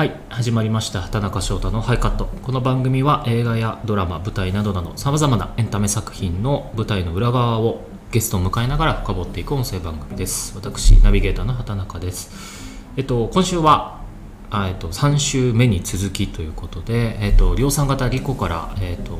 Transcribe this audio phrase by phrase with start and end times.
[0.00, 2.24] はい始まりました畑中翔太のハイカット。
[2.24, 10.56] この番組は映画やドラマ舞台などなどさまざまなエンタメ作品の舞台の裏側をゲストを迎えながら深掘っていく音声番組です。
[10.56, 12.30] 私ナビゲーターの畑中です。
[12.96, 14.00] えっと今週は
[14.50, 19.18] あえっと3週目に続きということでえっと量産型リコからえっと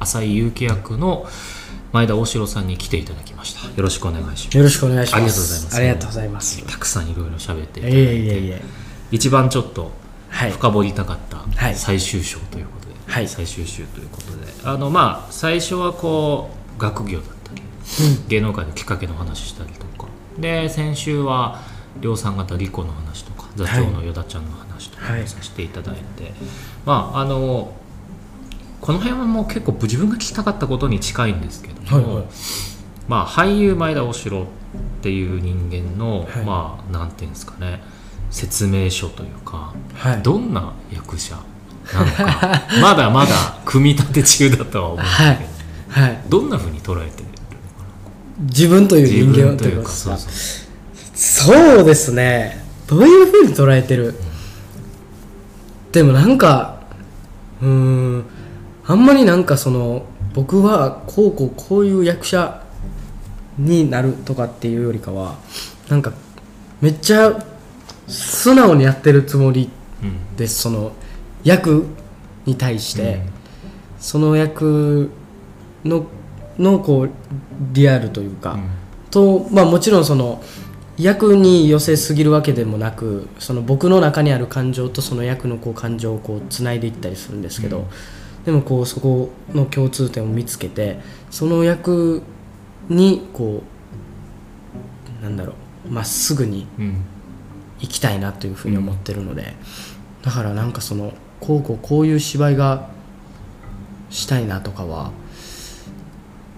[0.00, 1.26] 浅井祐樹役の
[1.92, 3.66] 前田大城さんに来ていただきました。
[3.66, 4.56] よろしくお願いします。
[4.58, 5.16] よろしくお願いします。
[5.16, 5.76] ありがとうございます。
[5.78, 6.66] ありがとうございます。
[6.66, 8.10] たくさんいろいろ喋っていたいだいて。
[8.10, 10.09] えいえいえ一番ちょっとはい
[10.48, 11.74] 深掘りたかったはい。
[11.74, 13.28] 最終章ということで、はい。
[13.28, 14.52] 最終週ということで。
[14.64, 17.62] あのまあ最初はこう学業だったり、
[18.28, 20.08] 芸能界のきっかけの話したりとか。
[20.38, 21.60] で先週は
[22.00, 25.28] 量産型リコの話とか座長の依田ちゃんの話とかはい。
[25.28, 26.32] させていただいて、
[26.86, 27.74] まああの
[28.80, 32.24] この辺はもう結構自分が聞きたかったことに近いんですけども、はいはい。
[33.08, 34.46] まあ俳優前田大城っ
[35.02, 36.44] ていう人間の、はい。
[36.44, 37.82] まあなんていうんですかね
[38.30, 40.22] 説明書というかはい。
[40.22, 41.36] どんな役者
[41.92, 42.62] なのか。
[42.80, 45.44] まだまだ組み立て中だとは思うんだけ
[45.94, 46.20] ど、はい。
[46.28, 47.28] どんなふうに捉えてる
[48.40, 52.64] 自分という自人間分というかそうですね。
[52.86, 54.14] どういうふうに捉えてる、
[55.92, 56.80] でもなんか
[57.60, 58.24] うーん
[58.86, 62.62] あんまりなんかその僕はこうこうこういう役者
[63.58, 65.36] になるとかっていうよりかは
[65.88, 66.12] なんか
[66.80, 67.30] めっちゃ
[68.10, 69.70] 素直にやってるつもり
[70.02, 70.36] うん。
[70.36, 70.92] ですその
[71.44, 71.86] 役
[72.46, 73.22] に対して、
[73.98, 75.10] その役
[75.84, 76.06] の
[76.58, 77.10] のこう
[77.72, 78.70] リアルというか、うん。
[79.10, 80.42] とまあもちろんその
[80.98, 88.44] 役に寄せすぎるわけでもなくその僕の中にある感情とその役のこう感情をこうつないでいったりするんですけど、うん。
[88.44, 90.98] でもこうそこの共通点を見つけて
[91.30, 92.22] その役
[92.88, 93.62] にこ
[95.20, 95.52] うなんだろ
[95.86, 97.04] うまっすぐにうん
[97.80, 99.54] 行きたいなというふうに思ってるので、
[100.22, 102.88] だからなんかそのこうこうこういう芝居が
[104.10, 105.12] したいなとかは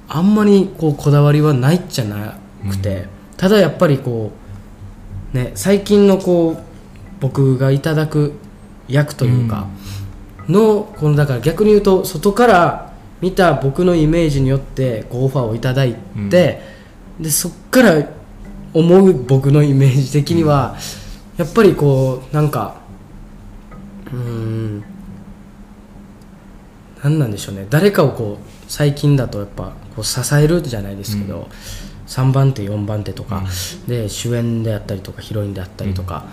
[0.08, 2.38] あんまりこうこだわりはないっちゃな
[2.68, 3.06] くて、
[3.36, 4.32] ただやっぱりこ
[5.32, 6.62] うね最近のこう
[7.20, 8.34] 僕がいただく
[8.88, 9.68] 役というか、
[10.48, 15.94] のこのだから逆に言うと外から見た僕のイメージによってこうオファーをいただい
[16.30, 16.60] て、
[17.20, 18.08] でそっから
[18.74, 20.76] 思う僕のイメージ的には、
[21.42, 22.76] やっぱりこうなんか
[24.06, 24.84] うーん
[27.02, 27.66] 何なんでしょうね。
[27.68, 31.44] 誰かをこう最近だとやっぱこう支えるじゃないですけど、うん。
[32.06, 33.86] 3番手4番手とか、うん。
[33.88, 36.26] で主演であったりとかヒロインであったりとか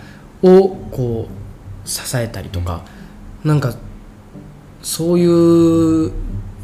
[0.44, 1.26] をこ
[1.84, 2.84] う支えたりとか、
[3.42, 3.74] なんか
[4.80, 6.12] そういう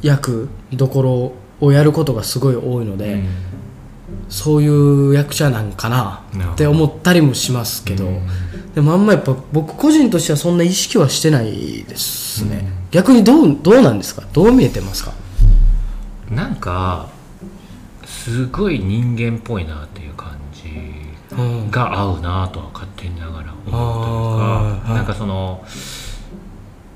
[0.03, 3.29] 役どころをやることがすごい多いので、うん
[4.29, 8.27] そういう役者なんかなって思ったりもしますけど、うん。
[8.75, 14.23] でもあんまやっぱ僕個人としてはそんな意識はしてないですね、逆にどうどうなんですか？
[14.33, 15.13] どう見えてますか？
[16.31, 17.09] なんか
[18.05, 20.69] すごい人間っぽいなっていう感じ
[21.35, 21.71] うん。
[21.71, 23.73] が合うなとは勝手にながら思うとい
[24.83, 25.65] うか、なんかその、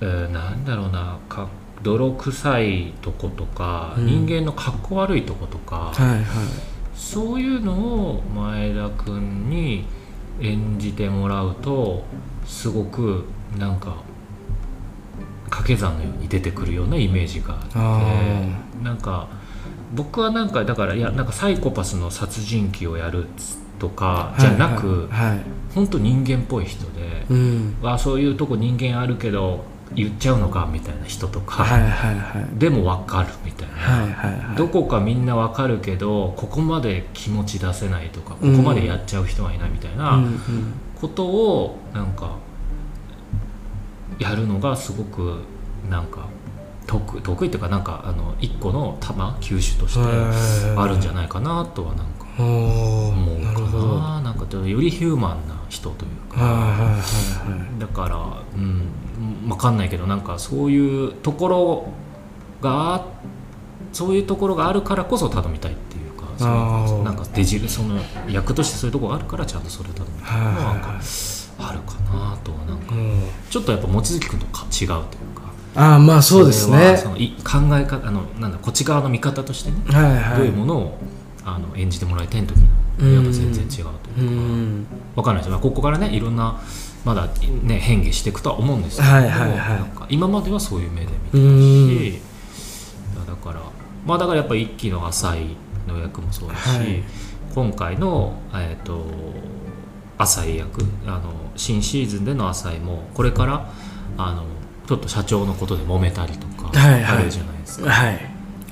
[0.01, 1.49] えーなんだろうなか
[1.83, 4.07] 泥臭いとことか、うん。
[4.27, 6.21] 人間のかっこ悪いとことか、はいはい
[7.01, 9.87] そういうのを前田君に
[10.41, 12.05] 演じてもらうと
[12.47, 13.25] すごく
[13.59, 13.97] なんか
[15.45, 19.29] 掛け算のように出てくるようなイメージがあってあなんか
[19.95, 23.27] 僕はなんかだからいやなんかサイコパスの殺人鬼をやる
[23.79, 25.31] とかじゃなく、はい。
[25.31, 25.41] はい。
[25.75, 27.77] 本当人間っぽい人で、うん。
[27.81, 32.59] わあそういうとこ人間あるけど言っちゃうのかみたいな人とか、はいはいはい。
[32.59, 34.57] でも分かるみたいな、はいはいはい。
[34.57, 40.39] どこかみんな分かるけどここまで気持ち出せないとかここまでやっちゃう人はいないみたいなん
[41.01, 42.37] ことをなんか
[44.19, 45.41] やるのがすごく
[45.89, 46.29] なんか
[46.87, 50.01] 得得意っていうかなんかあの一個の玉球種として
[50.77, 54.21] あるんじゃないかなとはなんか思うかな。
[54.23, 57.81] なんかよりヒューマンな人といういはいかはいはい。
[57.81, 58.17] だから
[58.55, 61.89] うん分かんないけどなんかそういうところ
[62.61, 63.07] が
[63.93, 71.01] そういうところがあるからこそ頼みたいっていうかそあーのなんかデジその役としてそういうところがあるからちゃんとそれを頼みたいのはなんか
[71.59, 73.23] あるかなとはなんかうん。
[73.49, 75.01] ちょっとやっぱ望月君とか違うというか
[75.77, 76.79] ああまあそうですね。
[76.79, 80.37] れはそのい考え方あのなんだこっち側の見方としてねはいはい。
[80.39, 80.99] どういうものを
[81.45, 82.67] あの演じてもらいたい時の
[83.05, 83.93] やっぱ全然違うというか。
[84.19, 84.87] うん。
[85.17, 86.61] わかんないですよ、まあ、ここからねいろんな
[87.05, 87.29] まだ
[87.63, 90.15] ね変化していくとは思うんですけど、はいはいはい。
[90.15, 91.89] 今まではそういう目で見てうん。
[91.89, 92.21] るし
[93.27, 93.63] だから
[94.07, 95.57] まあだからやっぱり一期の浅い
[95.87, 97.03] の役もそうだし、はい。
[97.55, 99.05] 今回の、えー、と
[100.19, 103.73] 浅井役あの新シーズンでの浅井もこれから
[104.19, 104.45] あの
[104.87, 107.19] ちょっと社長のことで揉めたりとかはいはい。
[107.19, 108.21] あるじゃないですか、はい。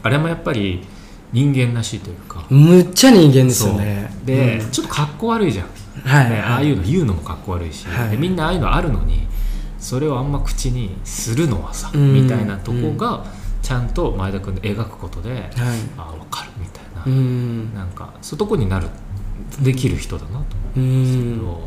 [0.03, 0.85] あれもやっぱり
[1.33, 2.47] 人間らしいというか。
[2.51, 4.11] むっちゃ人間ですよね。
[4.25, 4.71] で、うん。
[4.71, 5.67] ちょっとかっこ悪いじゃん、
[6.05, 8.11] はい、ね、ああいうの言うのもかっこ悪いし、はい。
[8.11, 9.27] でみんなああいうのあるのに
[9.79, 12.15] それをあんま口にするのはさ、うん。
[12.15, 13.25] みたいなとこが
[13.63, 15.43] ちゃんと前田君で描くことで、はい。
[15.99, 17.75] ああ分かるみたいな、うん。
[17.75, 18.89] なんかそういうとこになる
[19.61, 20.45] できる人だなと思
[20.77, 21.39] ううんですけん。
[21.41, 21.61] ど、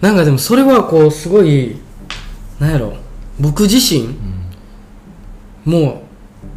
[0.00, 1.76] なんかでもそれはこうすごい
[2.60, 2.94] なんやろ。
[3.40, 4.04] 僕自身
[5.66, 5.72] うん。
[5.72, 6.02] も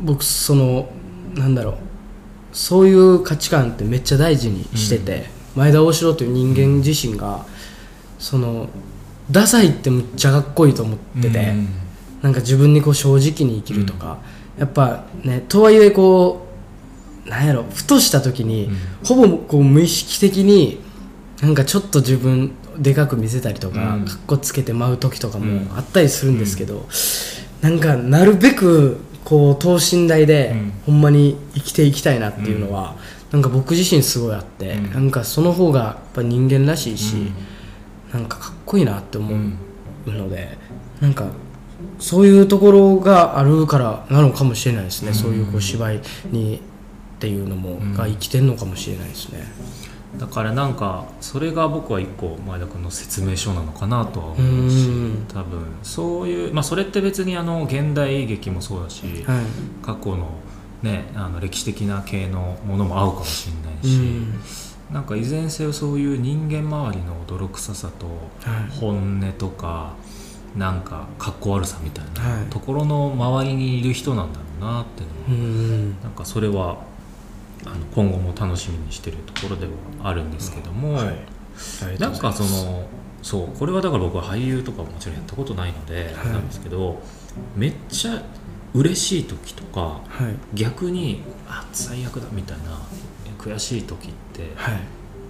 [0.01, 0.89] 僕その
[1.35, 1.77] なんだろう
[2.55, 5.25] そういう価値観ってめっちゃ大事にしてて、
[5.55, 7.45] 前田大城という人間自身が
[8.17, 8.69] その
[9.29, 11.67] ダサいってむっちゃかっこいいと思ってて、うん。
[12.21, 14.19] なんか自分にこう正直に生きるとか、
[14.57, 16.47] やっぱねとはいえこ
[17.25, 18.77] うなんやろふとした時に、うん。
[19.03, 20.79] ほぼこう無意識的に
[21.41, 24.05] なんかちょっと自分でかく見せたりとか、うん。
[24.05, 25.65] かっこつけて舞う時とかうん。
[25.65, 26.87] もあったりするんですけど、
[27.61, 30.73] なんかなるべくこう等身大で、うん。
[30.85, 32.95] ほんまに生きていきたいなっていうのは、
[33.31, 34.91] なんか僕自身すごいあって、うん。
[34.93, 37.15] なんかその方がやっぱ人間らしいし、
[38.13, 38.19] うん。
[38.19, 39.57] なんかかっこいいなって思うん
[40.05, 40.57] うので、
[41.01, 41.25] なんか
[41.99, 45.15] そういうところがあるからなのかもしれないですね、うん。
[45.15, 46.01] そういうこう芝居
[46.31, 46.59] にっ
[47.19, 47.93] ていうのも、ん。
[47.93, 49.43] が生きてるのかもしれないですね。
[50.17, 55.25] だからなんかそれが僕は一個前田君の説明書なのかなとはう思うしん。
[55.27, 59.45] 多分そういうまあそれって別にあの現代劇もそうだし、はい。
[59.83, 60.29] 過去の
[60.83, 64.93] ねあの歴史的な系のものも合うかもしれないうし、ん。
[64.93, 68.05] なんかいずれにせよそういう人間周りの泥臭さと
[68.49, 68.77] はい。
[68.79, 69.93] 本音とか
[70.55, 72.45] なんかかっこ悪さみたいはない。
[72.49, 76.01] ところの周りにいる人なんだろうなっていうのはうん。
[76.03, 76.77] なんかそれは
[77.65, 79.71] あの今後も楽しみにしてるところでは
[80.03, 81.07] あるんですけども、はい。
[81.07, 81.11] あ
[81.91, 82.87] りがなんかその
[83.21, 86.33] そうこれはだから僕は俳優とかももちろんやったことないので、はい。
[86.33, 87.01] なんですけど
[87.55, 88.21] めっちゃ
[88.73, 90.35] 嬉しい時とかはい。
[90.53, 92.79] 逆にあ最悪だみたいな
[93.37, 94.79] 悔しい時ってはい。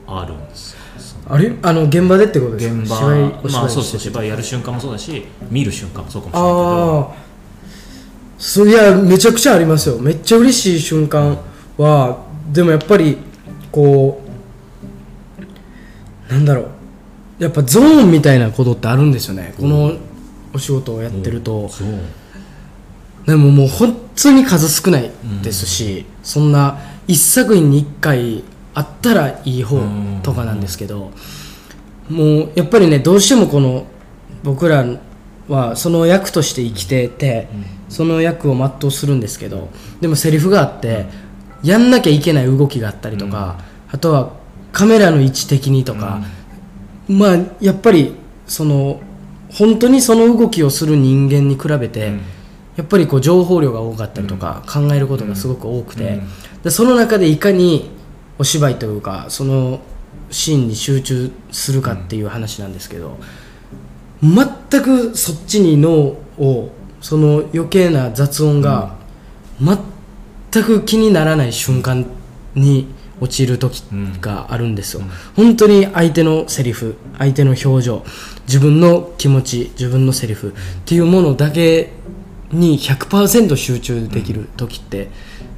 [0.07, 0.77] あるんです
[1.27, 1.51] あれ？
[1.63, 2.75] あの現場でってことですか？
[2.75, 3.49] 現場。
[3.49, 6.99] まあそうそう芝居やる瞬間もそうだし見る瞬間もそうかもしれないけど。
[6.99, 7.25] ああ
[8.37, 9.97] そういやめちゃくちゃありますよ。
[9.97, 11.37] めっちゃ嬉しい瞬間
[11.77, 13.17] はでもやっぱり
[13.71, 14.21] こ
[16.29, 16.67] うなんだろう。
[17.37, 19.53] やっぱゾーンみたいなことってあるんですよね。
[19.57, 19.97] この
[20.53, 21.69] お仕事をやってると。
[23.25, 25.11] でももう本当に数少ない
[25.43, 28.43] ですし、そんな一作品に一回
[28.73, 29.81] あったらいい方
[30.23, 31.11] とかなんですけど、
[32.09, 33.85] もうやっぱりねどうしてもこの
[34.43, 34.85] 僕ら
[35.49, 37.49] はその役として生きてて、
[37.89, 39.67] その役を全うするんですけど
[39.99, 41.07] でもセリフがあって、
[41.65, 43.57] やんなきゃいけない動きがあったりとか、
[43.91, 44.33] あとは
[44.71, 46.21] カメラの位置的にとか、
[47.07, 48.15] まあやっぱり
[48.45, 49.01] その
[49.51, 52.21] 本当にその動きをする人間に比べて、うん。
[52.75, 56.29] やっぱりこう情報量が多かったりとか、考えることがすごく多くて、うん。
[56.63, 57.89] でその中でいかに
[58.37, 59.79] お芝居というかその
[60.29, 63.17] シーンに集中するかっていう話なんですけど、
[64.21, 66.69] 全くそっちに脳を
[66.99, 68.95] その余計な雑音が
[69.61, 69.77] 全
[70.63, 72.05] く気にならない瞬間
[72.55, 72.87] に
[73.21, 73.83] 陥る時
[74.21, 75.01] があるんですよ、
[75.35, 78.05] 本当に相手のセリフ相手の表情
[78.47, 80.51] 自分の気持ち自分のセリフっ
[80.85, 81.93] ていうものだけ
[82.51, 85.09] に100%集中できる時って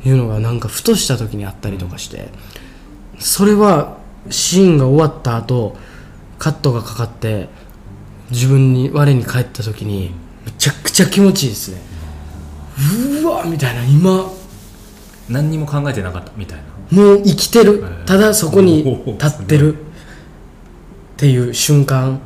[0.05, 2.29] いうのがなんかふとした時にあったりとかして
[3.19, 3.97] それは
[4.29, 5.75] シーンが終わった後
[6.37, 7.49] カットがかかって
[8.29, 10.11] 自分に我に返った時に
[10.45, 11.81] めちゃくちゃ気持ちいいですね。
[13.21, 14.31] うわみたいな今
[15.29, 16.59] 何にも考えてなかったみたい
[16.91, 17.03] な。
[17.03, 17.83] もう生きてる。
[17.83, 19.75] ーただそこに立ってる。
[21.17, 22.19] っていう瞬間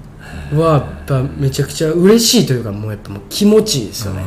[0.53, 4.23] はやっぱめちゃくちゃ嬉しいというかもうやっぱもう気持ちいいですよね。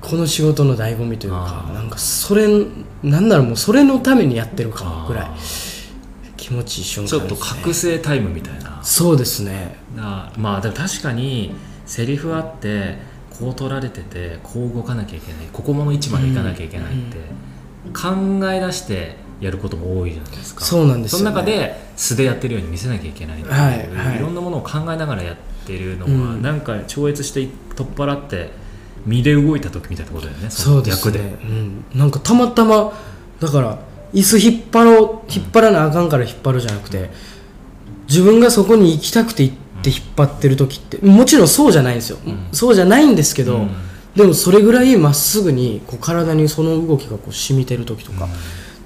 [0.00, 2.46] この仕事の醍醐味というかなんかそれ
[3.02, 5.30] なんならもうそれのためにやってるかもぐらい。
[6.36, 8.80] 気持ちいい瞬間ちょっと覚醒タイムみたいな。
[8.84, 9.76] そうですね。
[9.96, 11.52] なまあでも確かに
[11.86, 12.98] セリフあって
[13.36, 15.48] こう取られててこう動かなきゃいけない。
[15.52, 17.16] ここの位置まで行かなきゃいけないって
[17.92, 20.64] 考え出してやることも多いじゃないですか。
[20.64, 21.24] そうなんですよね。
[21.24, 24.16] その中で素でやってるように見せなきゃいけないいう、はいはい。
[24.16, 26.42] いろんなものを考えながらやってるのが、うん。
[26.42, 28.50] なんか超越して取っ払って
[29.06, 32.92] 身で動いた時みたいなことだよねそうですね、うん、なんかたまたま
[33.40, 33.78] だから
[34.12, 37.10] 椅子引っ張ろう引っ張らなあかんから引っ張るじゃなくて
[38.08, 42.48] 自分がそこに行きたくて行って引っ張ってる時ってもちろんそうじゃないんですよ、ん。
[42.52, 43.70] そうじゃないんですけど、うん
[44.16, 48.28] でもそれぐらいまっすぐにこう体にその動きがこう染みてる時とかっ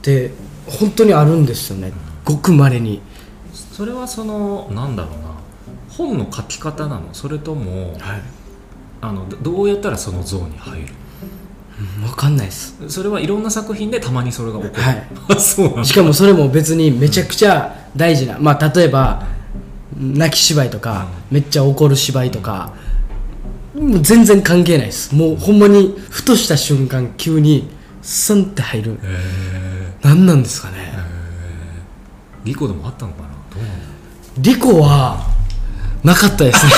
[0.03, 0.33] て
[0.67, 1.93] 本当にあるんですよね。
[2.25, 3.01] ごくまれに。
[3.53, 5.31] それはそのなんだろうな。
[5.89, 7.15] 本の書き方なの？
[7.15, 8.23] それともはい。
[9.03, 10.89] あのどどうやったらそのゾーンに入る？
[12.03, 12.77] 分かんないです。
[12.89, 15.07] それはいろんな作品でたまにそれが起こる、はい。
[15.31, 15.85] あ そうなんだ。
[15.85, 19.27] しかもそれも別にめちゃくちゃ大事な、まあ例えば
[19.97, 22.75] 泣き芝居とか、めっちゃ怒る芝居とか、
[23.81, 25.15] もう全然関係ないです。
[25.15, 27.71] もうほんまにふとした瞬間急に
[28.03, 28.93] スンって入る。
[28.93, 28.97] へ
[30.03, 30.93] 何なんですかね。
[30.95, 30.99] え
[32.45, 33.29] リコでもあったのかな？
[33.55, 33.87] どうなんだ
[34.39, 35.27] リコは
[36.05, 36.73] なかったですね。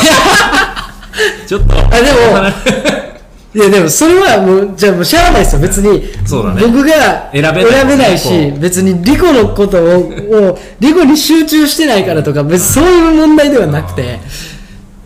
[1.46, 1.74] ちょっと。
[1.76, 2.08] あでも
[3.54, 5.60] いやでもそれはもうじゃあもうしゃあないですよ。
[5.60, 6.62] 別にそうだね。
[6.66, 14.20] 僕が選べないし別にリコのことををリコに集中してないからとか別にそういう問題ではなくて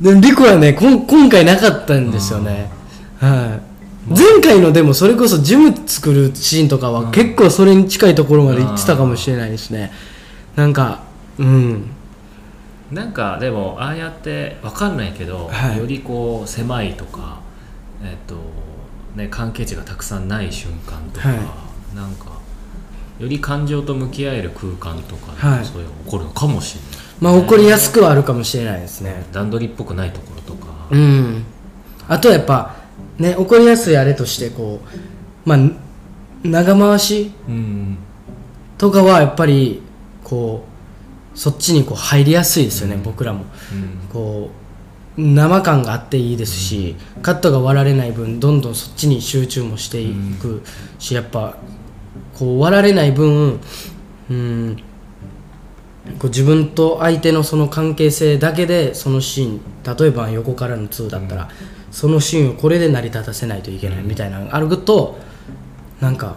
[0.00, 2.70] でもリコはねこん今回なかったんですよね。
[3.18, 3.76] はい。
[4.08, 9.90] 前回のでもそれこそジム作るシーンとかは結構それに近いところまで行ってたかもしれないですね。
[10.54, 11.02] なんか
[11.38, 11.90] うん。
[12.92, 15.78] なんかでもああやってわかんないけど、はい。
[15.78, 17.40] よりこう狭いとか
[18.04, 18.36] えっ、と
[19.16, 21.96] ね関係値がたくさんない瞬間とか、はい。
[21.96, 22.26] なんか
[23.18, 25.64] より感情と向き合える空間とかではい。
[25.64, 29.24] そういうのが起こるのかもしれない、まあ起こりやすくはあるかもしれないですね。
[29.32, 31.44] 段取りっぽくないところとか、うん、
[32.08, 32.76] あとはやっぱ
[33.18, 35.58] ね起こりやすいあれとしてこうまあ
[36.42, 37.98] 長回しうん。
[38.78, 39.82] とかはやっぱり
[40.22, 40.64] こ
[41.34, 43.44] うそっちにこう入りやすいですよね、僕らも。
[43.72, 44.08] うん。
[44.12, 44.50] こ
[45.16, 50.62] う生感があっていいですし、カットが割られない分どんどんそっちに集中もしていく
[50.98, 51.56] し、やっぱ
[52.38, 53.60] こう割られない分
[54.28, 54.76] うん
[56.18, 59.60] こう自分と相手のその関係性だけでそのシーン
[59.98, 61.50] 例えば横からの2だったら、
[61.90, 65.18] そのシーンをこれで成り立たせないといけないみたいなのがあると
[66.00, 66.36] なんか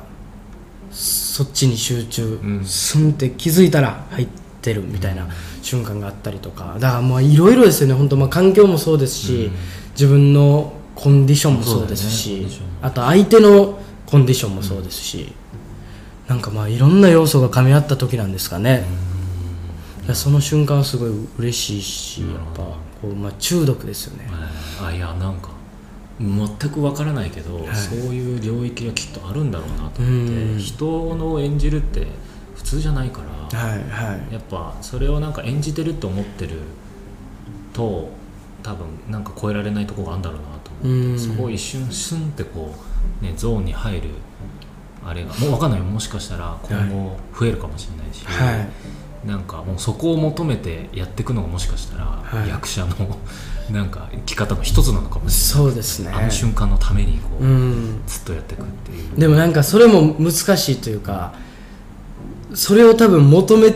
[0.91, 2.65] そっちに集中、うん。
[2.65, 4.27] スンって気づいたら入っ
[4.61, 5.27] てるみたいな
[5.61, 6.75] 瞬間があったりとか。
[6.79, 7.93] だからまあいろいろですよね。
[7.93, 9.51] 本当まあ環境もそうですし、
[9.91, 12.47] 自分のコンディションもそうですし、ね。
[12.81, 15.33] あと相手のコンディションもそうですし、
[16.27, 19.08] なんかまあいろんな要素が噛み合った時なんですかね、い
[20.09, 22.63] やその瞬間はすごい嬉しいしやっぱ
[23.01, 24.85] こう、まあ、中毒ですよね、えー。
[24.87, 25.51] あいやなんか
[26.19, 27.75] 全くわからないけど、はい。
[27.75, 30.59] そういう領域がきっとあるんだろうなとう思ってん。
[30.59, 32.07] 人の演じるって
[32.55, 34.33] 普通じゃないから、はいはい。
[34.33, 36.57] やっぱそれをなんか演じてると思ってる
[37.71, 38.09] と
[38.63, 41.19] 多分なんか超えられないところがあるんだろうなと思って、うん。
[41.19, 42.75] そこを一瞬スンってこ
[43.21, 44.09] う、ね、ゾーンに入る
[45.05, 45.85] あれがもう分かんないよ。
[45.85, 48.69] もしかしたら今後増えるかもしれないし、はい
[49.25, 52.49] なんかもうそこを求めてやっていくのがもしかしたら、はい。
[52.49, 53.17] 役者の
[53.71, 55.65] なんか生き方の一つなのかもしれない。
[55.65, 56.11] そうですね。
[56.13, 58.01] あの瞬間のためにこう、うん。
[58.07, 59.19] ずっとやっていくっていう。
[59.19, 61.33] でもなんかそれも難しいというか
[62.53, 63.73] それを多分求め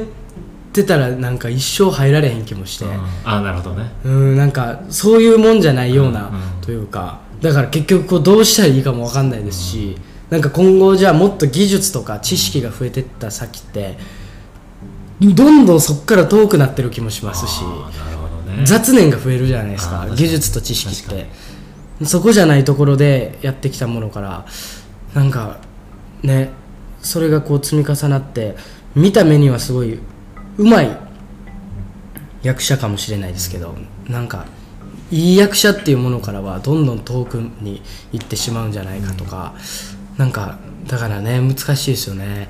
[0.72, 2.86] てたらなんか一生入られへん気もして。
[2.86, 3.02] うん。
[3.24, 3.92] あなるほどね。
[4.06, 6.26] うんなんかそういうもんじゃないようなうん。
[6.26, 7.20] うんというか。
[7.44, 9.98] だから結局こうどうしたらいいかも分かんないですし
[10.30, 13.98] なんか今後じゃあもっと技術とか知識が増えてった先って
[15.22, 17.68] どんどんそこから遠くなってる気もしますしね。
[18.66, 21.28] 雑念が増えるじゃないですか技術と知識って。
[22.06, 24.46] そこじゃないところでやってきたものから
[25.14, 25.60] なんか
[26.22, 26.50] ね
[27.02, 28.56] それがこう積み重なって
[28.96, 30.00] 見た目にはすごい
[30.58, 30.98] うまい
[32.42, 33.76] 役者かもしれないですけど
[34.08, 34.46] なんか
[35.12, 39.54] いい役者っていうものからはどんどん遠くに行ってしまうんじゃないかとか、
[40.18, 42.50] なんかだからね難しいですよね。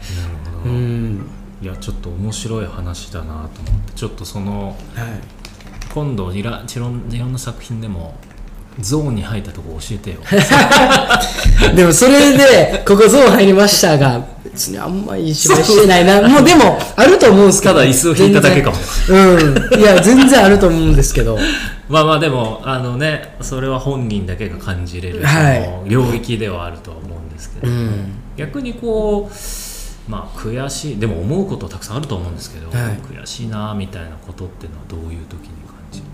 [0.65, 1.25] うん
[1.63, 4.75] いやちょっと面白い話だなと思ってちょっとそのはい
[5.93, 8.15] 今度いらいろんな作品でも
[8.79, 10.17] ゾーンに入ったとこ教えてよ
[11.75, 16.27] でもそれで、ここゾーン入りましたが、別にあんまいい芝居してないな。
[16.27, 17.75] もうでも、あると思うんですけど。
[17.75, 18.77] ただ椅子を引いただけかも
[19.09, 19.79] うん。
[19.79, 21.37] いや、全然あると思うんですけど。
[21.87, 28.13] まあまあでもあのねそれは本人だけが感じれる、はい領域ではあるとは思うんですけど、うん。
[28.35, 29.35] 逆にこう
[30.07, 32.97] まあ悔しいでも思うことたくさんあると思うんですけど、はい。
[32.97, 36.05] 悔しいなみたいなことっていうのはどういう時に感じる？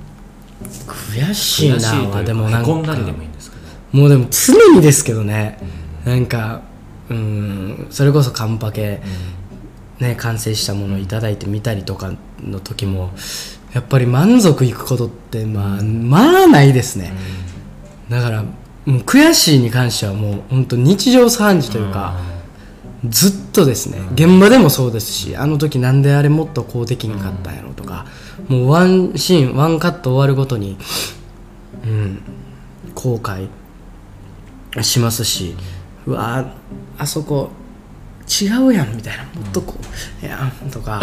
[1.28, 1.76] 悔しいな
[2.10, 5.58] は、でもなんかんだりでもいいんですけどもうでも常にですけどね。
[6.06, 6.62] なんか、
[7.10, 9.02] うん、それこそカンパケ、
[10.00, 13.12] ね、完成したものをいただいてみたりとかの時も、
[13.74, 17.12] やっぱり満足いくことって、まあ、まあないですね。
[18.10, 18.50] だから、も
[18.86, 22.16] う悔しいに関してはもう本当日常茶飯事というか、
[23.08, 28.06] ずっとですね現場でもそうですしあの時なんであれもっとこうできなかったんやろとか、
[28.48, 30.78] もうワンシーンワンカット終わるごとに、
[31.86, 32.22] うん、
[32.94, 33.48] 後悔
[34.82, 35.56] しますし
[36.06, 36.54] うわ
[36.98, 37.52] あそこ
[38.30, 39.74] 違うやんみたいなもっとこ
[40.22, 41.02] う、いやんとか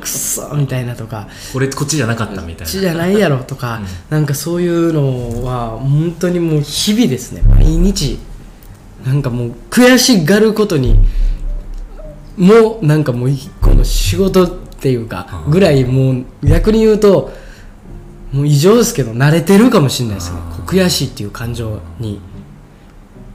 [0.00, 2.56] くっそみたいなとか俺こっちじゃなかったみたいな。
[2.58, 7.42] こっちじゃないやろとか、なんかそういうのは本当にもう日々ですね。
[7.42, 8.20] 毎日
[9.04, 10.98] なんかもう悔しがることに
[12.36, 17.32] もうなんかもう一個の仕事っていうかぐらいもう逆に言うと
[18.32, 22.20] もう異常ですけど慣れてるかもしれないですね悔しいっていう感情に。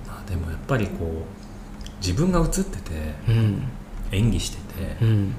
[0.08, 2.92] まあでもやっぱりこう自分が映ってて
[3.28, 3.64] うん。
[4.12, 5.34] 演技してて、うん。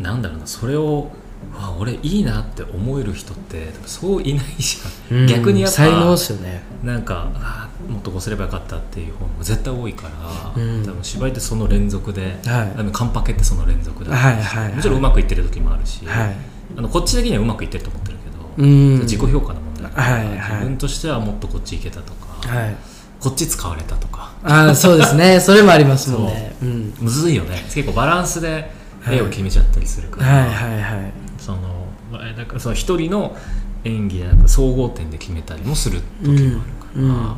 [0.00, 1.10] なんだろうなそれを
[1.54, 6.62] わ俺いいなって思える人ってそういないじゃん、うん逆にやっぱ才能ですよね。
[6.82, 10.84] なんかあーもっとこうすればよかったっていう方も絶対多いから、うん。
[10.84, 12.72] 多分芝居ってその連続で、はい。
[12.78, 14.74] あのカンパケってその連続で、はいはいはい。
[14.74, 16.36] もちろんうまくいってる時もあるし、はい。
[16.76, 19.00] あのこっち的にはうまくいってると思ってるけど、うん。
[19.00, 20.36] 自己評価の問題だから、はいはい。
[20.36, 22.76] 自分としてはもっとこっち行けたとか、はい。
[23.18, 24.32] こっち使われたとか。
[24.44, 25.38] ああそうですね。
[25.40, 26.56] それもありますもんね。
[26.62, 26.64] う。
[26.64, 26.94] ん。
[27.00, 27.64] むずいよね。
[27.72, 28.70] 結構バランスで
[29.08, 31.12] 絵を決めちゃったりするから、はいはいはい
[31.54, 33.36] そのまあだからその一人の
[33.84, 37.08] 演技でなんか総合点で決めたりもする時もあるから、うん。
[37.08, 37.36] うん。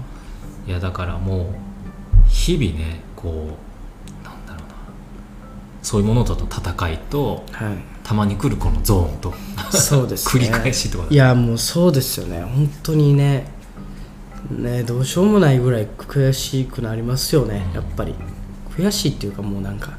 [0.66, 4.74] いやだからもう日々ねこうなんだろうな。
[5.82, 7.92] そういうものとの戦いとはい。
[8.04, 9.32] たまに来るこのゾーンと
[9.70, 10.44] そうですね。
[10.44, 12.42] 繰り返しってこといやもうそうですよね。
[12.42, 13.46] 本当にね
[14.50, 18.14] ねどうしようもないぐらい悔しくなりますよねやっぱり。
[18.76, 19.92] 悔しいっていうかもうなんか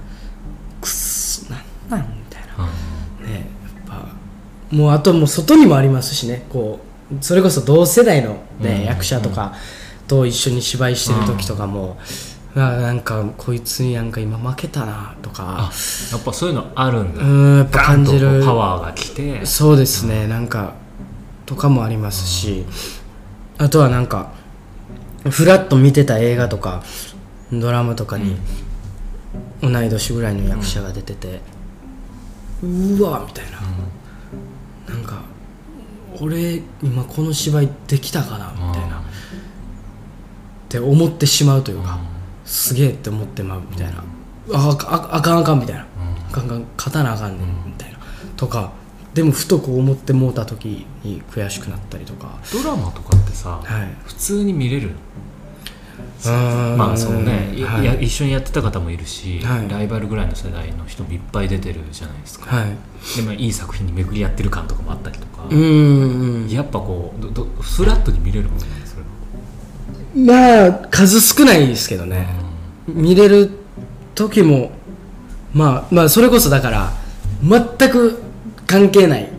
[4.73, 6.45] もうあともう外にもありますしね。
[6.49, 6.79] こ
[7.11, 8.83] うそれこそ同世代の、ねうん。
[8.85, 9.53] 役者とか
[10.07, 11.97] と一緒に芝居してる時とかも、
[12.55, 15.69] あなんかこいつになんか今負けたなとか。
[15.69, 15.71] あ
[16.11, 17.23] やっぱそういうのあるんだ。
[17.23, 18.39] うんやっぱ感じる。
[18.39, 19.45] うパワーが来て。
[19.45, 20.73] そうですね、なんか
[21.45, 22.65] とかもありますし、
[23.57, 24.31] あとはなんか
[25.29, 26.83] フラッと見てた映画とか
[27.51, 28.35] ドラマとかに
[29.61, 31.41] 同い年ぐらいの役者が出てて、
[32.63, 33.59] うわみたいな、
[34.93, 35.21] なんか
[36.21, 39.01] 俺今この芝居できたかなみたいな、っ
[40.69, 41.99] て思ってしまうというか、
[42.45, 44.03] すげえって思ってまうみたいな、
[44.53, 45.87] ああああかんあかんみたいな、
[46.29, 47.97] あかんあかん勝たなあかんねんみたいな、
[48.37, 48.71] とか
[49.13, 52.39] でもふとこう思ってもうた時に悔しくなったりとか。
[52.51, 53.87] ドラマとかってさ、はい。
[54.05, 54.91] 普通に見れる
[56.25, 57.63] ままあそのね、い。
[57.63, 57.85] はい。
[57.85, 59.69] や一緒にやってた方もいるし、はい。
[59.69, 62.75] ライバルぐらいの世代の人もいっぱい出てるじゃないですか、はい。
[63.15, 66.49] でもいい作品に巡り合ってる感とかもあったりとか、うーん。
[66.49, 69.03] やっぱこうどどフラットに見れるもんなんですそれ。
[70.31, 72.27] はまあ数少ないですけどね、
[72.87, 73.49] 見れる
[74.15, 74.71] 時も
[75.53, 76.93] まあまあそれこそだから
[77.43, 78.19] 全く
[78.65, 79.29] 関係ない。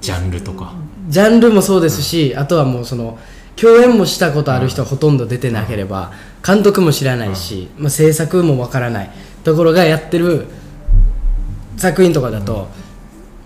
[0.00, 0.74] ジャンルとか。
[1.08, 3.18] ジャンルもそうですし、あとはもうその
[3.56, 6.12] 共演もしたことある人はほとんど出てなければ、
[6.46, 9.10] 監督も知らないし、まあ、制作もわからない。
[9.44, 10.46] ところがやってる
[11.76, 12.68] 作品とかだと、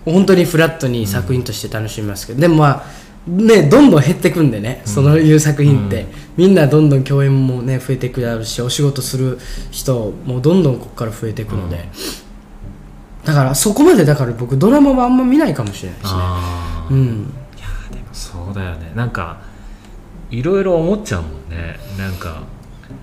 [0.05, 2.85] 本当にフラットに作品として楽しみますけど、でもまあ
[3.27, 9.37] ねどんどん減ってくんでね、そういう作品って、みんなどんどん共演もね増えていくだろうしお仕事する
[9.71, 11.89] 人もどんどんここから増えていくので、
[13.25, 16.19] だからそこまでだから僕ドラマはあんま見ないかもしれないですね
[16.91, 17.33] うん。
[17.57, 18.91] いやーでもそうだよね。
[18.95, 19.41] なんか
[20.31, 21.79] いろいろ思っちゃうもんね。
[21.97, 22.43] なんか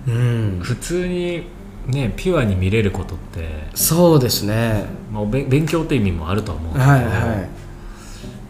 [0.07, 0.59] うん。
[0.61, 1.43] 普通に
[1.87, 4.85] ねピュアに見れることって、そうですね。
[5.11, 7.49] まあ、勉強って意味もあるとは思うんだけど、はいはい。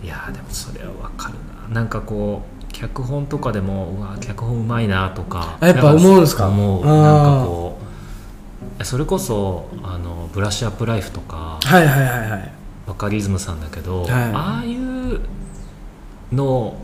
[0.06, 1.36] いやーでもそれはわかる
[1.70, 1.74] な。
[1.74, 6.48] なんかこう脚本とかでもうわ脚本うまいなとかあやっぱ思うんですか？
[6.48, 6.86] 思う。
[6.86, 7.78] なんかこ
[8.80, 12.52] うそれこそあのブラッシュアップライフとかはいはいはいはい。
[12.88, 14.12] バカリズムさんだけど、はい。
[14.12, 15.20] ああいう
[16.32, 16.78] の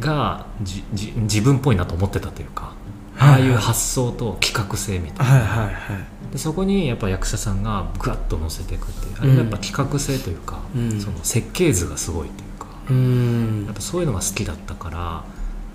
[0.00, 2.72] がじじ自分っぽいなと思ってたというか、
[3.18, 5.32] ああいう発想と企画性みたいな。
[5.32, 6.32] はいはいはい。
[6.32, 11.00] でそこにやっぱ役者さんがグワッと乗せていくっていうあれがやっぱ企画性というか、うん。
[11.00, 13.64] その設計図がすごいというか、うーん。
[13.66, 15.24] やっぱそういうのが好きだったから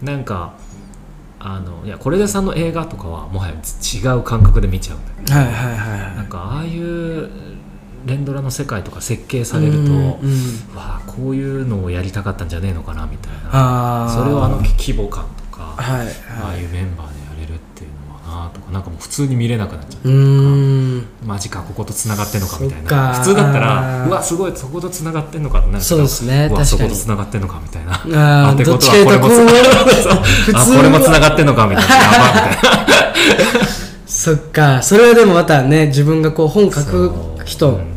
[0.02, 0.54] なんか
[1.40, 6.16] あのいや是枝さんの映画とかはもはや違う感覚で見ちゃうんだけどはいはいはいはい。
[6.16, 7.30] なんかああいう
[8.06, 10.76] 連ドラの世界とか設計されると、うんうん。
[10.76, 13.40] わあこういうのをやりたかったんじゃねえのかなみたいな。
[13.52, 16.08] ああそれをあの規模感とか、はい
[16.40, 21.08] ああはいいうメンバーでやれるっていうのはなとかなんかもう普通に見れなくなっちゃううーん。
[21.26, 23.14] マジかこことつながってんのかみたいな。
[23.16, 27.94] 普通だったらうわすごいそことつながってんのかってなるそうですねうわそことつながってんのかみたいな。
[28.48, 31.96] あーってことはこれもつこうそうあ普通はこれもつながってんのかみたいな。
[31.96, 33.68] やばみたいな。
[34.06, 37.12] そっかそれはでもまたね自分がこう本書く
[37.46, 37.80] 人う。
[37.80, 37.95] ん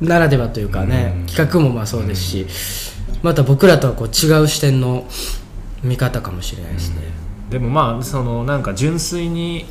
[0.00, 1.26] ならではというかね、うん。
[1.26, 2.46] 企画もまあそうですし、
[3.22, 5.06] また僕らとはこう違う視点の
[5.82, 7.02] 見方かもしれないですね、
[7.50, 9.66] でもまあそのなんか純粋に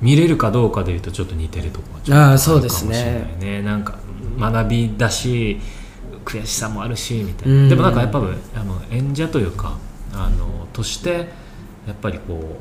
[0.00, 3.62] 見れるかどうかでいうとちょっと似てるところあはーそうですあるかもしれねないね。
[3.62, 3.98] なんか
[4.38, 5.58] 学びだし
[6.24, 7.68] 悔しさもあるしみたいな、うん。
[7.68, 8.22] でもなんかやっぱあ
[8.62, 9.78] の演者というか
[10.12, 11.28] あのとして
[11.86, 12.60] やっぱりこ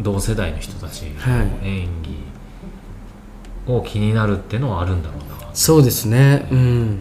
[0.00, 1.68] う同世代の人たちのはい。
[1.68, 6.46] 演技を気になるっていうのはあるんだろうな、そうですね。
[6.52, 7.00] うん。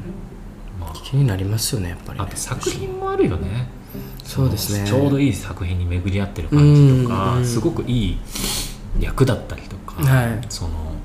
[0.80, 0.94] まあ。
[0.96, 2.26] 気になりますよねやっぱりね。
[2.28, 3.68] あと作品もあるよね。
[4.24, 4.84] そうですね。
[4.84, 8.18] ちょうどいい作品に巡り合ってる感じとかうんすごくいい
[9.00, 10.42] 役だったりとか、はい。
[10.50, 10.96] その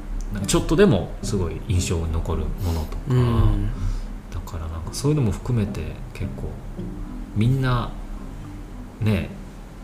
[0.47, 3.69] ちょっとでもすごい印象に残るものとか、うん。
[4.33, 5.83] だからなんかそういうのも含めて
[6.15, 6.45] 結構
[7.37, 7.93] みんな
[9.03, 9.29] ね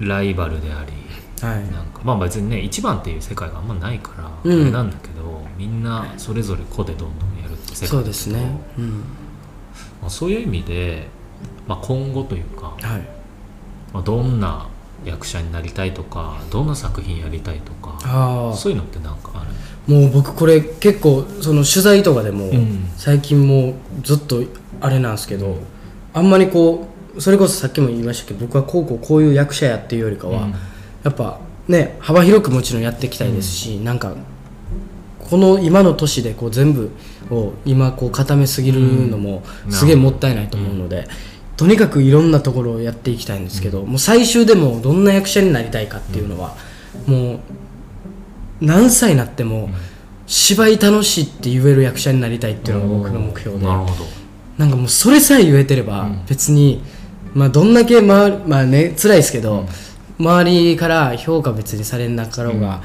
[0.00, 1.70] ライバルでありはい。
[1.70, 4.62] なんかまあ別にね一番っていう世界があんまないからうん。
[4.62, 7.37] あれなんだけど、みんなそれぞれ個でどんどん
[7.74, 8.58] 世界そうですね。
[8.78, 8.90] うん。
[10.00, 11.08] まあ、そういう意味で、
[11.66, 13.02] まあ、今後というか、はい。
[13.92, 14.68] まあ、どんな
[15.04, 19.46] 役者になりたいとかどんな作品やりたいとかあそういうのってなんかある
[19.88, 22.90] あもう僕これ結構その取材とかでもうん。
[22.96, 24.42] 最近もうずっと
[24.80, 25.56] あれなんですけど
[26.12, 30.50] あんまりこうそれこそさっきも言いましたけど僕はこうこうこういう役者やっていうよりかは、うん。
[31.04, 34.14] やっぱね幅広くもちろんやっていきたいですし、なんか
[35.28, 36.90] この今の年でこう全部
[37.30, 39.72] を今こう固めすぎるのもうん。
[39.72, 41.08] すげえもったいないと思うので、
[41.56, 46.54] とにかくいろんなところをやっていきたいんですけど、もう最終でもどんな役者になりたいかっていうのは、
[47.06, 47.38] もう
[48.60, 49.70] 何歳になっても
[50.26, 53.66] 芝居楽しいって言える役者になりたいっていうのが僕の目標で。
[53.66, 56.22] なんかもうそれさえ言えてればうん。
[56.26, 56.82] 別に、
[57.34, 59.66] まあどんだけままあね辛いですけど、
[60.18, 62.82] 周りから評価別にされなかろうが、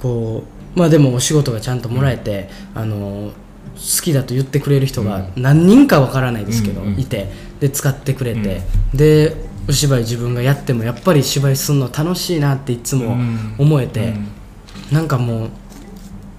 [0.00, 3.32] こうまあでもお仕事がちゃんともらえて、あの
[3.74, 8.60] 好きだと言ってくれる人が何人かわからないですけど、いてで使ってくれて、
[8.94, 9.34] で
[9.68, 13.16] お芝居自分がやってもやっぱり芝居するの楽しいなっていつも
[13.58, 14.14] 思えて、
[14.92, 15.50] なんかもう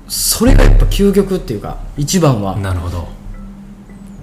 [0.08, 3.08] それがやっぱ究極っていうか一番はうんなるほど。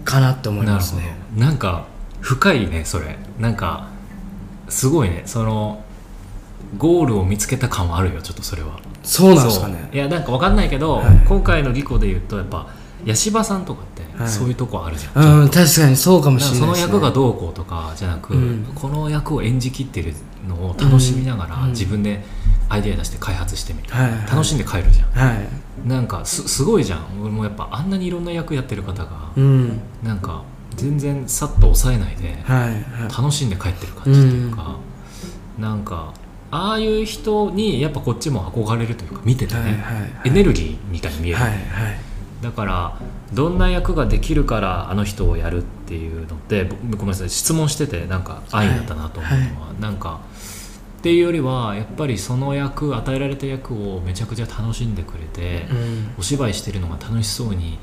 [0.05, 1.17] かなって思いますね。
[1.35, 1.41] ど。
[1.41, 1.87] なんか
[2.21, 3.19] 深いねそれ。
[3.39, 3.89] なんか
[4.69, 5.25] すごいね。
[5.27, 5.83] その
[6.79, 9.91] ゴールを見つけた感はあるよちょっとそれはそうなんですかね。
[9.93, 11.25] いやなんかわかんないけど、はい。
[11.29, 12.67] 今回のリコで言うとやっぱ
[13.07, 14.29] 八柴さんとかってはい。
[14.29, 18.65] そういうとこあるじゃん、うん、確かにそうかもしれないね、その役がどうこうとかじゃなく、うん。
[18.75, 20.15] この役を演じきってる
[20.49, 21.71] のを楽しみながら、うん。
[21.71, 22.25] 自分で
[22.69, 24.13] アイデア出して開発してみたいな、はい。
[24.13, 25.11] はい楽しんで帰るじゃん。
[25.11, 25.89] はい。
[25.89, 27.21] なんかすすごいじゃん。
[27.21, 29.81] 俺もやっぱあんなにいろんな役やってる方が、うん。
[30.03, 30.43] なんか
[30.77, 32.69] 全然さっと抑えないではい。
[32.69, 32.83] はい。
[33.09, 34.77] 楽しんで帰ってる感じっていうか、
[35.59, 36.15] なんか
[36.55, 41.59] ああいう人にやっぱこっちも憧れるというか見ててね、はいはいエネルギーみたいに見える、はいはい
[42.43, 42.99] だから
[43.33, 50.21] どんな役ができるからあの人をやるっていうのってぼごめんなさい質問しててなんか愛だったなと思うのは、なんか
[50.99, 56.15] っていうよりはやっぱりその役与えられた役をめちゃくちゃ楽しんでくれて、うん。
[56.19, 57.79] お芝居してるのが楽しそうに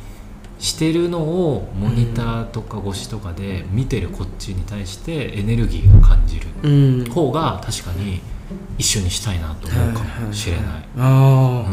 [0.60, 7.06] してるのをモニターとか越しとかで見てるこっちに対してエネルギーを感じるうん。
[7.10, 8.22] 方が確かに
[8.82, 10.64] 一緒にしたいなと思うかもしれない。
[10.98, 11.66] あ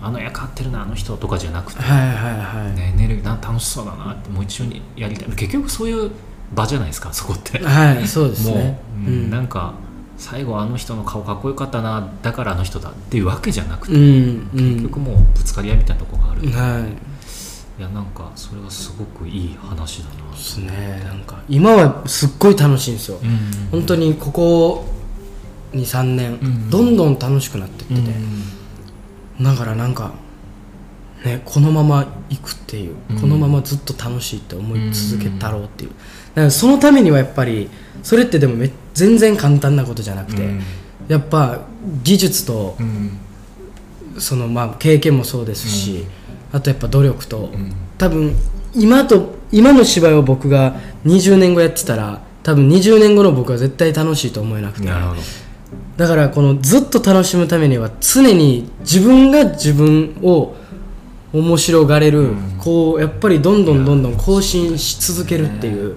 [0.00, 1.80] うん、あの役合ってるなあの人とかじゃなくて。
[1.80, 5.28] あ、はいはいはい、ね、エネルギーな楽しそうだなってもう一緒にやりたい。
[5.36, 6.10] 結局そういう
[6.52, 9.06] 場じゃないですかそこって、はいそうですもう、ねうん。
[9.06, 9.74] うんなんか
[10.16, 14.74] 最後あの人の顔かっこよかったなだからあの人だっていうわけじゃなくて、うんうん。
[14.74, 17.82] 結局もうぶつかり合いみたいなとこがある、いはい。
[17.82, 21.02] やなんかそれはすごくいい話だなですね。
[21.04, 23.68] なんか今はすっごい楽しいんですよ、うん。
[23.70, 24.97] 本当にここ
[25.72, 26.70] 23年、ん。
[26.70, 28.00] どんどん楽しくなってってて、
[29.40, 30.12] だからなんか
[31.24, 33.20] ねこのまま行くっていう、うん。
[33.20, 37.68] このままずっと楽しいって思い続けたろうっていう、だからそのためにはやっぱり
[38.02, 40.62] それってでもめ全然簡単なことじゃなくて、うん。
[41.08, 41.60] やっぱ
[42.02, 43.18] 技術とうん。
[44.18, 46.06] そのまあ経験もそうですし、
[46.52, 47.72] あとやっぱ努力と、うん。
[47.98, 48.34] 多分
[48.74, 54.88] 今と今の芝居を僕が20年後やってたら多分20年後の僕は絶対楽しいと思えなくて。
[54.88, 55.20] なるほど
[55.98, 60.54] だからこのずっと楽しむためには常に自分が自分を
[61.32, 65.96] 面白がれる、うんこうやっぱりどんどんどんどん更新し続けるっていう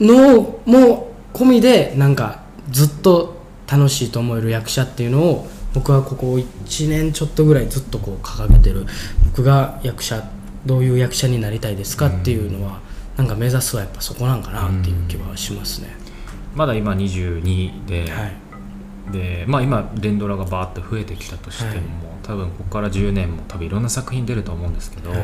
[0.00, 3.36] のも込みでなんかずっと
[3.70, 8.86] 楽しいと思える役者っていうのを僕はここ1年ちょっとぐらいずっとこう掲げてる
[9.24, 10.28] 僕が役者
[10.66, 12.80] どういう役者になりたいですかっていうのは、
[13.16, 16.01] なんか目指すはやっぱそこなんかなっていう気はしますね。
[16.54, 18.32] まだ今22で、はい。
[19.12, 21.82] でまあ今連ドラがバーッと増えてきたとしても、はい。
[22.22, 25.16] 多分ここから10年も多分いろんな作品出ると思うんですけど、は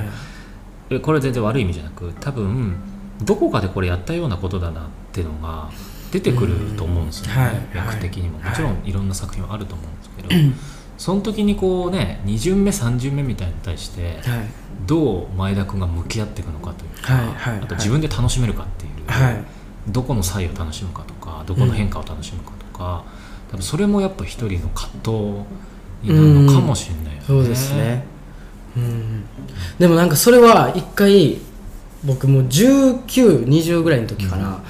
[1.00, 2.76] これ全然悪い意味じゃなく多分
[3.22, 5.70] どこかでこれやったようなことだなっていうのが
[6.10, 7.78] 出てくると思うんですよね、うん。
[7.80, 7.88] はい。
[7.88, 8.50] 役的にも、はい。
[8.50, 10.28] もちろんいろんな作品はあると思うんですけど、
[10.96, 14.48] その時にこうね2巡目3巡目みたいに対してはい。
[14.86, 17.26] どう前田君が向き合っていくのかというか、はい。
[17.26, 17.60] はい。
[17.62, 19.44] あと自分で楽しめるかっていう、はい
[19.88, 23.04] どこの差異を楽しむかとかどこの変化を楽しむかとか、
[23.50, 25.12] 多分それもやっぱ一人の葛藤
[26.02, 27.22] になるのかもしれないよね。
[27.26, 28.04] そうですね。
[28.76, 29.24] うん。
[29.78, 31.38] でもなんかそれは一回
[32.04, 34.62] 僕も1920ぐらいの時かな、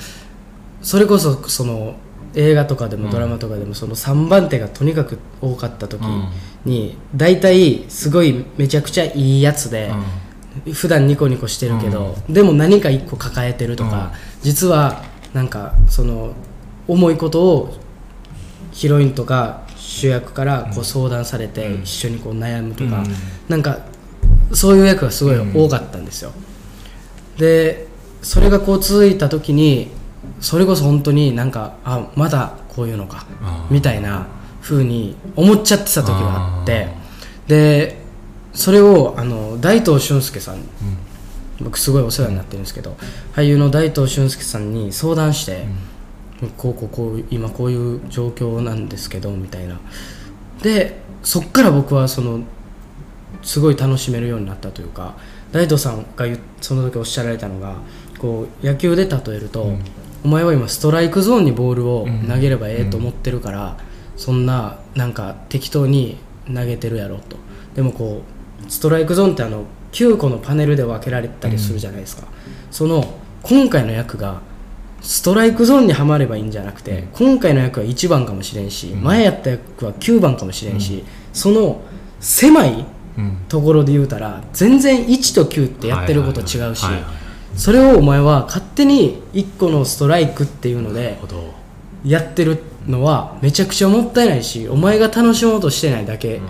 [0.83, 1.96] それこそその
[2.35, 6.02] 映画とかでもドラマとかでもその3番手がとにかく多かった時
[6.64, 9.92] に大体すごいめちゃくちゃいいやつで
[10.72, 16.32] 普段ニコニコしてるけどでも何か一個抱えてるとか実はなんかその
[16.86, 17.74] 重いことを
[18.72, 23.14] ヒロインとか主役からこう相談されて一緒にこう悩むとか、うん。
[23.48, 23.80] なんか
[24.52, 26.32] そういう役がすごい多かったんですよ、
[27.36, 27.86] で
[28.22, 29.88] それがこう続いた時に
[30.40, 33.26] それこそ本当になんかあまだこういうのか
[33.70, 34.26] うんみたいな
[34.62, 36.88] 風に思っちゃってた時があって
[37.46, 38.00] で
[38.52, 40.58] それをあの大東俊介さん
[41.60, 42.96] 僕すごいお世話になってるんですけど
[43.34, 45.66] 俳優の大東俊介さんに相談して、
[46.56, 49.80] こうこうこう今こういう状況なんですけどみたいな。
[50.62, 52.40] でそっから僕はその
[53.42, 55.16] すごい楽しめるようになったというか
[55.52, 56.26] 大東さんが
[56.60, 57.76] その時おっしゃられたのが
[58.18, 59.84] こう野球で例えると、うん。
[60.24, 63.76] お前は今ストライクゾーンにボールを投げればええと思ってるから、
[64.16, 66.18] そんななんか適当に
[66.52, 67.36] 投げてるやろと。
[67.76, 68.22] でもこ
[68.66, 69.64] うストライクゾーンってあの
[69.98, 72.28] 9個のパネルで分けられたりするじゃないですか、
[72.70, 73.04] その
[73.42, 74.40] 今回の役が
[75.00, 79.02] ストライクゾーンにはまればいいんじゃなくて、今回の役は1番かもしれんし、ん。
[79.02, 81.80] 前やった役は9番かもしれんし、その
[82.20, 82.87] 狭い
[83.18, 83.37] うん。
[83.48, 86.87] ところで言うたら全然1と9ってやってること違うし
[87.56, 91.18] それをお前は勝手に1個のストライクっていうので
[92.04, 96.40] やってるのはめちゃくちゃもったいないしお前が楽しもうとしてないだけ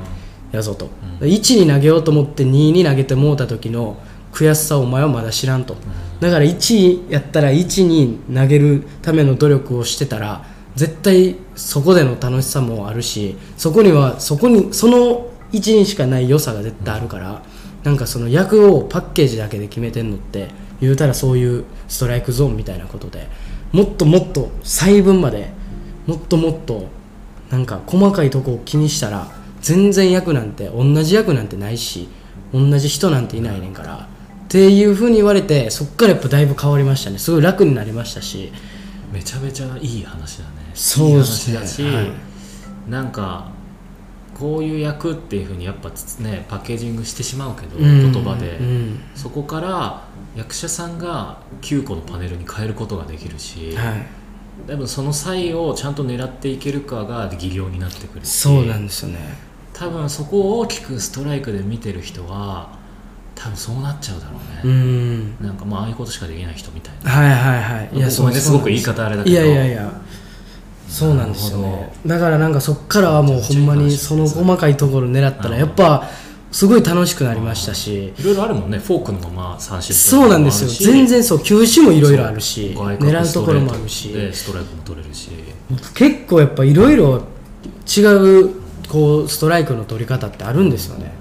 [0.52, 0.88] やぞと、
[1.20, 3.96] 1に投げようと思って2に投げてもうた時の
[4.32, 5.76] 悔しさをお前はまだ知らんと、
[6.20, 17.42] だから1やったら1に投げるための努力をしてたら絶対そこでの楽しさもあるしそこにはそこにその1にしかない良さが絶対あるから、
[17.84, 20.48] なんかその役をパッケージだけで決めてんのって
[20.80, 23.28] 言うたらそういうストライクゾーンみたいなことで
[23.72, 25.50] もっともっと細分まで
[26.06, 26.88] もっともっと
[27.50, 29.28] なんか細かいとこを気にしたら
[29.60, 32.08] 全然役なんて同じ役なんてないし
[32.52, 34.08] 同じ人なんていないねんから。
[34.48, 37.18] っていうふうに言われてそっからやっぱだいぶ変わりましたね。
[37.18, 38.50] すごい楽になりましたし。
[39.12, 40.50] めちゃめちゃいい話だね。
[40.74, 41.54] そうですね。
[41.54, 42.10] いい話だし、はい。
[42.90, 43.50] なんか
[44.38, 49.00] こういう役っていうふうにやっぱつねパッケージングしてしまうけど、うん言葉で、うん。
[49.14, 50.04] そこから
[50.36, 54.06] 役者さんが9個のパネルに変えることができるし、はい。
[54.66, 58.30] 多分その際をちゃんと狙っていけるかが技量になってくるし。
[58.30, 59.18] そうなんですよね
[59.78, 62.76] 多分そこを大きくストライクで見てる人は
[63.34, 64.32] 多分そうなっちゃうだろ
[64.64, 65.40] ううね、ん。
[65.40, 67.10] なんかまあああいうことしかできない人みたいな。
[67.10, 67.88] はいはいはい。
[67.88, 69.36] ごめんねそうすごく言い方あれだけど。
[69.36, 69.92] いやいやいや。
[70.88, 71.92] そうなんですよね。
[72.04, 76.08] だからなんかそっからはもうほんまにその細かいところ狙ったらやっぱ
[76.50, 78.12] すごい楽しくなりましたし。
[78.18, 80.92] いろいろあるもんねフォークのまま三振そうなんですよ。
[80.92, 81.42] 全然そう。
[81.42, 82.74] 球種もいろいろあるし。
[82.76, 84.12] 狙うところもあるし。
[84.32, 85.30] ストライクも取れるし。
[85.94, 87.22] 結構やっぱいろいろ
[87.96, 91.12] 違うこうストライクの取り方ってあるんですよね。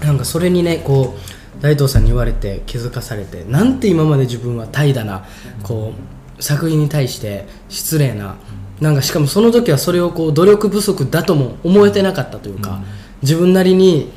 [0.00, 1.16] なんかそれにねこ
[1.58, 5.24] う大東さんに言われて気づかされてなんて今まで自分は怠惰な
[5.62, 5.94] こ
[6.38, 8.36] う作品に対して失礼な
[8.80, 12.82] なんかしかもその時はそれをこう努力不足だとも思えてなかったというか、
[13.22, 14.10] 自分なりに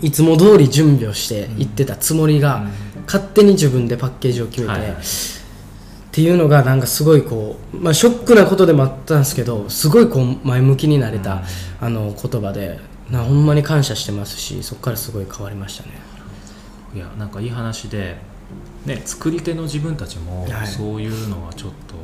[0.00, 2.66] いつも通り準備をしていってたつもりが、
[3.06, 4.94] 勝手に自分でパッケージを決めて、
[6.16, 11.42] っていうのがなんかすごいこう、まあ、ショックなことでもあったんですけどすごいこう前向きになれた、
[11.78, 12.78] あの言葉で
[13.10, 15.90] なほんまに感謝してますしそこからすごい変わりましたね。
[16.94, 18.16] いやなんかいい話で、
[18.86, 20.66] ね、作り手の自分たちもはい。
[20.66, 21.96] そういうのはちょっと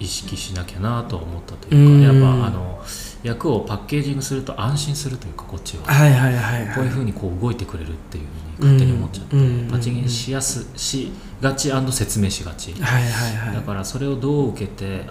[0.00, 2.00] 意識しなきゃなと思ったとういうん。
[2.00, 2.82] かやっぱあの
[3.22, 5.84] 役をパッケージングすると安心するというかこっちは。
[5.84, 8.24] はいはいはいこういうふうにこう動いてくれるっていう
[8.58, 11.12] ふうに勝手に思っちゃって、うんパチンしやすし
[11.44, 13.54] がち説明しがち、はいはいはい。
[13.54, 15.06] だからそれをどう受けて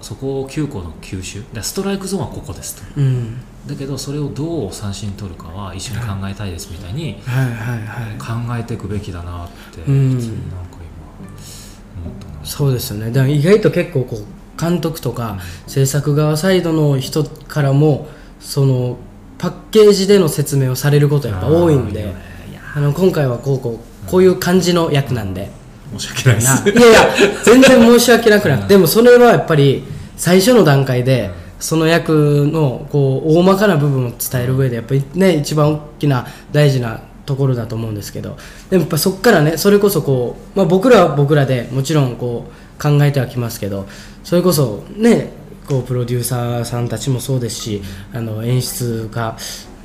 [0.00, 3.00] そこを9個の球種でストライクゾーンはここですと。
[3.00, 3.36] うん。
[3.66, 7.16] だけどそれをどう三振取るかは一緒に考えたいですみたいに
[8.18, 10.18] 考えていくべきだなって普通うん。
[10.18, 13.06] になんか今思ったな、そうですよね。
[13.10, 18.08] だから意外と結構こう監督とか制作側サイドの人からも
[18.40, 18.96] その
[19.38, 22.14] パッケージでの説明をされることやっぱ多いんで
[22.74, 25.50] あの今回はこうこうこういう感じの役なんで、
[25.98, 26.64] 申し訳ないです。
[26.64, 27.00] ないやいや
[27.44, 29.84] 全然申し訳なくなくてでもそれはやっぱり
[30.16, 38.36] 最初の段階でその役のこう大まかな部分を伝える上でやっぱりね一番大きな大事なところだと思うんですけど。
[38.70, 43.86] でもやっぱそこからねそれこそこう、まあ、僕らは僕らでもちろんこう考えてはきますけど
[44.22, 45.32] それこそね
[45.66, 49.36] こうプロデューサーさんたちもそうですしあの演出が、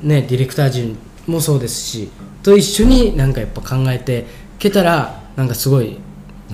[0.02, 2.10] ね、ディレクター陣もそうですし
[2.44, 4.24] と一緒になんかやっぱ考えてい
[4.60, 5.98] けたらなんかすごい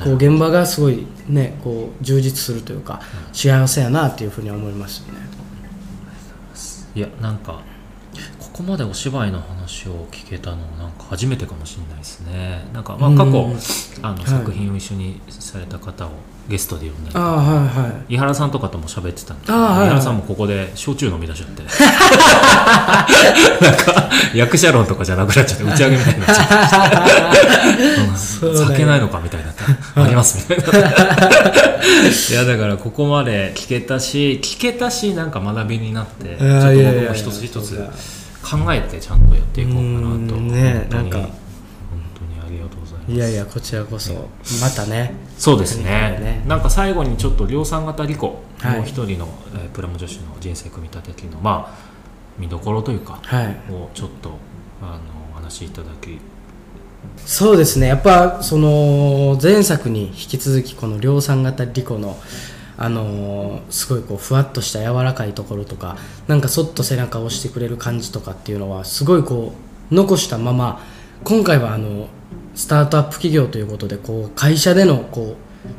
[0.02, 3.02] こう現場がすごいねこう充実するというか
[3.34, 5.19] 幸せやなっていうふうに思いますよね。
[6.95, 7.62] いやなんか
[8.58, 12.65] ここまでお芝居の話を聞けたのなんか初めてかもしれないですね。
[12.74, 13.58] なんかまあ過去うん
[14.02, 14.26] あのはい。
[14.26, 16.10] 作品を一緒にされた方を
[16.50, 17.36] ゲストで呼んだりはい
[17.80, 18.15] はい。
[18.15, 19.86] 井原さんとかとも喋ってたんで、はいはい。
[19.86, 21.62] 井原さんもここで焼酎飲み出しちゃって。
[23.63, 27.86] なんか役者論とかじゃなくなっちゃって打ち上げみたいになっちゃって。
[28.48, 29.54] うん酒ないのかみたいにな
[30.04, 30.89] ありますみたいな。
[30.98, 37.88] いやだからここまで聞けたし聞けたしなんか学びになってちょっと僕も一つ一つ
[38.50, 40.36] 考えてちゃんとやっていこうかなと。
[40.36, 41.10] うんね本当に。
[41.10, 41.18] なんか。
[41.20, 41.30] 本
[42.16, 43.12] 当にありがとうございます。
[43.12, 44.14] いやいやこちらこそ
[44.62, 45.14] またね。
[45.38, 45.84] そうですね。
[45.84, 46.44] ね。
[46.48, 48.78] なんか最後にちょっと量産型リコ、はい。
[48.78, 51.98] もう一人の、えープラモ女子の人生組み立て機のまあ
[52.38, 53.74] 見どころというか、はい。
[53.74, 54.32] をちょっと
[54.82, 55.00] あの
[55.34, 56.20] お話しいただき。
[57.18, 57.88] そうですね。
[57.88, 62.18] やっぱその前作に引き続きこの量産型リコの
[62.78, 69.54] あのーすごいこうふわっとした柔らかいところとかなんかそっと背中を押してくれる感じとかっていうのはすごいこ
[69.92, 70.82] う残したまま
[71.24, 72.08] 今回はあの
[72.56, 75.36] スタートアップ企業ということでこう会社でのこ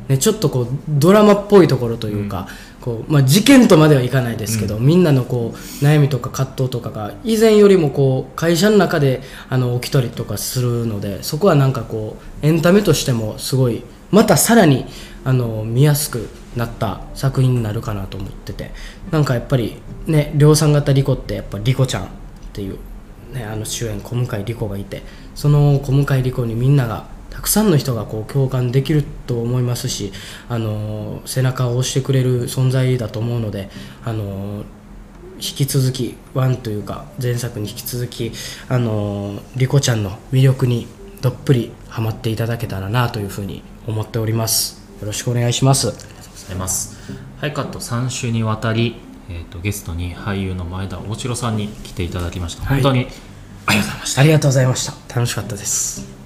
[0.07, 2.47] う、ね、ちょっとこうドラマっぽいところというか、
[2.81, 14.85] こうまあ、事件とまではいかないですけど、みんなのこう悩みとか葛藤とかが以前よりもこう会社の中であの起きたりとかするのでそこはなんかこうエンタメとしてもすごいまたさらに
[15.25, 18.71] あの見やすくなった作品になるかなと思ってて。
[19.11, 22.07] なんかやっぱりね量産型リコってやっぱリコちゃんっ
[22.53, 22.77] ていう、
[23.33, 25.01] ね、あの主演小向井リコがいて
[25.35, 30.11] その小向井リコにみんながたくさんの人がこう共感できると思いますし、
[30.49, 33.69] あの背中を押してくれる存在だと思うので、
[34.03, 34.65] あの
[35.35, 38.33] 引き続きワンというか前作に引き続き、
[38.67, 40.87] あのリコちゃんの魅力に
[41.21, 44.78] どっぷりハマっていただけたらなというふうに思っております。
[45.05, 45.87] ろしくお願いします。
[45.87, 45.93] ご
[46.47, 46.97] ざいます。
[47.39, 48.95] ハイカット3週にわたり、
[49.29, 52.81] えー、とゲストに俳優の前田大城さんに来ていただきました、はい。
[52.81, 53.07] 本当に
[53.65, 55.15] ありがとうございましたありがとうございました。
[55.15, 56.18] 楽しかったです